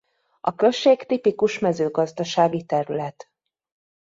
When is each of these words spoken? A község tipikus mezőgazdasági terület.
A 0.41 0.55
község 0.55 1.03
tipikus 1.05 1.59
mezőgazdasági 1.59 2.65
terület. 2.65 3.29